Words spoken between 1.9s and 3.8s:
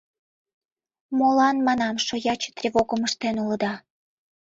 шояче тревогым ыштен улыда?